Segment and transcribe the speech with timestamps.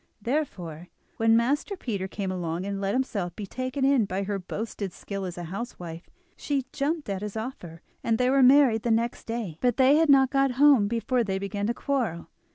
[0.19, 4.93] Therefore, when Master Peter came along, and let himself be taken in by her boasted
[4.93, 9.27] skill as a housewife, she jumped at his offer, and they were married the next
[9.27, 9.59] day.
[9.61, 12.29] But they had not got home before they began to quarrel.